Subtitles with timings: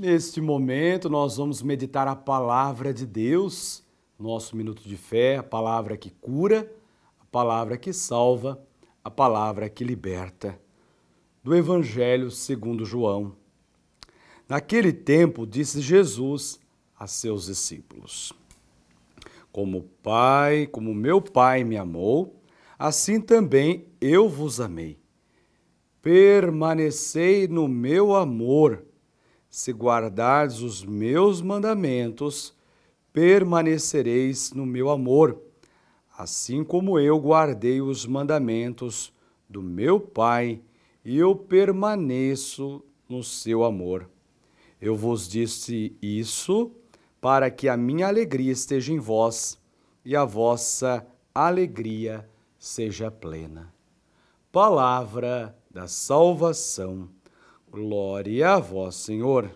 [0.00, 3.84] Neste momento, nós vamos meditar a palavra de Deus,
[4.18, 6.72] nosso minuto de fé, a palavra que cura,
[7.20, 8.58] a palavra que salva,
[9.04, 10.58] a palavra que liberta.
[11.44, 13.36] Do Evangelho segundo João.
[14.48, 16.58] Naquele tempo, disse Jesus
[16.98, 18.32] a seus discípulos:
[19.52, 22.40] Como Pai, como meu Pai me amou,
[22.78, 24.98] assim também eu vos amei.
[26.00, 28.88] Permanecei no meu amor
[29.50, 32.54] se guardardes os meus mandamentos,
[33.12, 35.40] permanecereis no meu amor,
[36.16, 39.12] assim como eu guardei os mandamentos
[39.48, 40.60] do meu Pai
[41.04, 44.08] e eu permaneço no seu amor.
[44.80, 46.70] Eu vos disse isso
[47.20, 49.58] para que a minha alegria esteja em vós
[50.04, 53.74] e a vossa alegria seja plena.
[54.52, 57.08] Palavra da salvação.
[57.72, 59.48] Glória a vós, Senhor.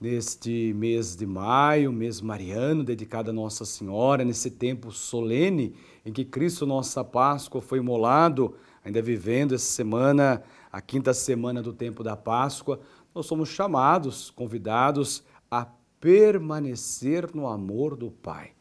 [0.00, 6.24] Neste mês de maio, mês mariano, dedicado a Nossa Senhora, nesse tempo solene em que
[6.24, 12.16] Cristo, nossa Páscoa, foi molado, ainda vivendo essa semana, a quinta semana do tempo da
[12.16, 12.78] Páscoa,
[13.12, 15.66] nós somos chamados, convidados a
[15.98, 18.52] permanecer no amor do Pai.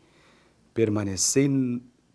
[0.73, 1.47] Permanecer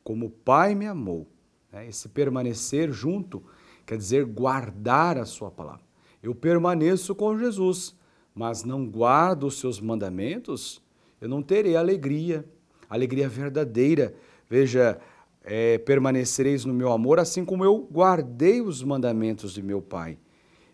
[0.02, 1.28] como o Pai me amou.
[1.70, 1.86] Né?
[1.86, 3.44] Esse permanecer junto
[3.86, 5.89] quer dizer guardar a Sua palavra.
[6.22, 7.96] Eu permaneço com Jesus,
[8.34, 10.82] mas não guardo os seus mandamentos,
[11.20, 12.44] eu não terei alegria,
[12.88, 14.14] alegria verdadeira.
[14.48, 14.98] Veja,
[15.42, 20.18] é, permanecereis no meu amor, assim como eu guardei os mandamentos de meu Pai.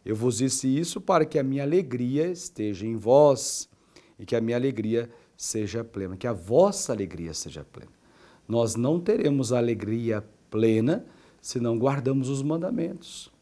[0.04, 3.68] Eu vos disse isso para que a minha alegria esteja em vós
[4.18, 7.90] e que a minha alegria seja plena, que a vossa alegria seja plena.
[8.48, 11.04] Nós não teremos alegria plena
[11.42, 13.32] se não guardamos os mandamentos.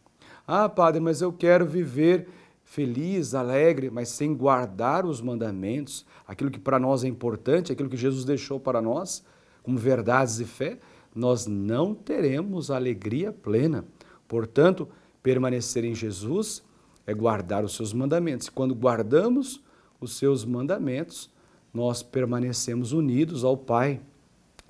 [0.46, 2.28] Ah, padre, mas eu quero viver
[2.64, 7.96] feliz, alegre, mas sem guardar os mandamentos, aquilo que para nós é importante, aquilo que
[7.96, 9.24] Jesus deixou para nós,
[9.62, 10.78] como verdades e fé,
[11.14, 13.84] nós não teremos alegria plena.
[14.26, 14.88] Portanto,
[15.22, 16.62] permanecer em Jesus
[17.06, 18.48] é guardar os seus mandamentos.
[18.48, 19.62] E quando guardamos
[20.00, 21.30] os seus mandamentos,
[21.72, 24.00] nós permanecemos unidos ao Pai,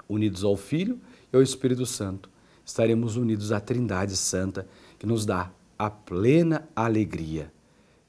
[0.08, 1.00] unidos ao Filho
[1.32, 2.28] e ao Espírito Santo.
[2.64, 4.66] Estaremos unidos à Trindade Santa,
[4.98, 7.52] que nos dá a plena alegria.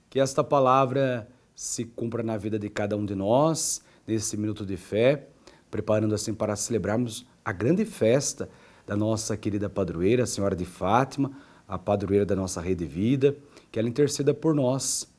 [0.09, 4.77] Que esta palavra se cumpra na vida de cada um de nós, nesse minuto de
[4.77, 5.27] fé,
[5.71, 8.49] preparando assim para celebrarmos a grande festa
[8.85, 11.31] da nossa querida padroeira, a Senhora de Fátima,
[11.67, 13.35] a padroeira da nossa rede de vida,
[13.71, 15.11] que ela interceda por nós.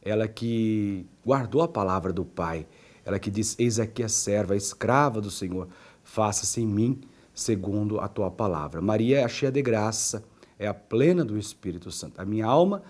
[0.00, 2.66] Ela que guardou a palavra do Pai,
[3.04, 5.68] ela que diz: Eis aqui a serva, a escrava do Senhor,
[6.04, 7.00] faça-se em mim
[7.34, 8.80] segundo a tua palavra.
[8.80, 10.22] Maria é cheia de graça
[10.58, 12.20] é a plena do Espírito Santo.
[12.20, 12.82] A minha alma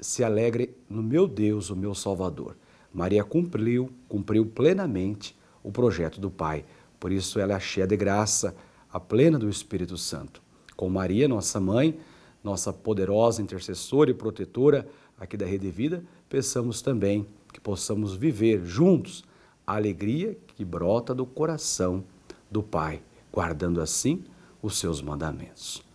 [0.00, 2.56] se alegre no meu Deus, o meu Salvador.
[2.92, 6.64] Maria cumpriu, cumpriu plenamente o projeto do Pai.
[6.98, 8.54] Por isso ela é cheia de graça,
[8.92, 10.42] a plena do Espírito Santo.
[10.76, 11.98] Com Maria, nossa mãe,
[12.42, 14.88] nossa poderosa intercessora e protetora
[15.18, 19.22] aqui da Rede Vida, peçamos também que possamos viver juntos
[19.66, 22.02] a alegria que brota do coração
[22.50, 24.24] do Pai, guardando assim
[24.62, 25.89] os seus mandamentos.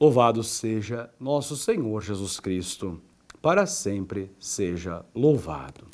[0.00, 3.00] Louvado seja nosso Senhor Jesus Cristo,
[3.42, 5.86] para sempre seja louvado.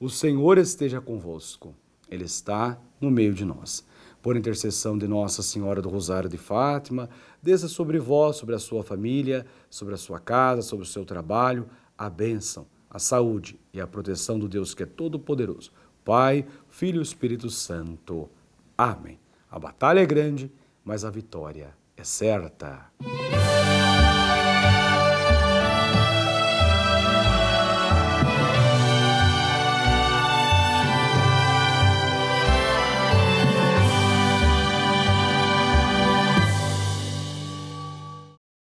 [0.00, 1.74] O Senhor esteja convosco,
[2.10, 3.84] Ele está no meio de nós.
[4.22, 7.10] Por intercessão de Nossa Senhora do Rosário de Fátima,
[7.42, 11.68] desça sobre vós, sobre a sua família, sobre a sua casa, sobre o seu trabalho,
[11.98, 15.70] a bênção, a saúde e a proteção do Deus que é todo-poderoso.
[16.02, 18.30] Pai, Filho e Espírito Santo.
[18.78, 19.20] Amém.
[19.50, 20.50] A batalha é grande,
[20.82, 22.90] mas a vitória é certa.